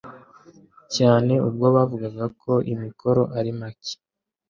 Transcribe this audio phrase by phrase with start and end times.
[0.95, 3.93] cyane ubwo bavugaga ko amikoro ari make